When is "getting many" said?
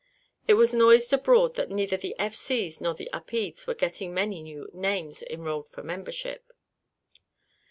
3.75-4.41